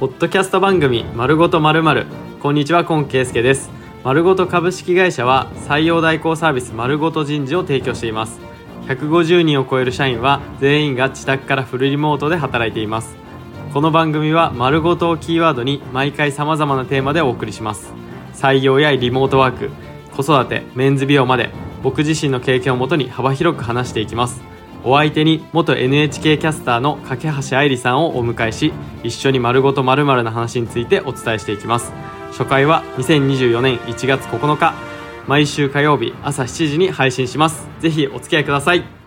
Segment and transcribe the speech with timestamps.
[0.00, 2.06] ポッドキャスト番組まるごとまるまる
[2.40, 3.68] こんにちは今圭介です。
[4.02, 8.40] まるごと株式会社は採用代行サービスまるごと人事を提供しています。
[8.86, 13.14] 150人を超える社員は全員が自宅からフルリモートで働いています。
[13.74, 17.92] この番組は丸ごとをキーワードに毎回様々なテーマでお送りします。
[18.32, 19.68] 採用やリモートワーク
[20.16, 21.50] 子育てメンズ美容まで
[21.82, 24.40] 僕自身の経験をもとに幅広く話していきます。
[24.82, 27.18] お相手に元 NHK キャスターの架
[27.50, 28.72] 橋愛理さんをお迎えし
[29.02, 31.92] 一緒に丸ごと丸々な話についてお伝えしていきます。
[32.30, 34.74] 初回は2024年1月9日
[35.26, 37.68] 毎週火曜日朝7時に配信します。
[37.80, 38.99] ぜひお付き合いください。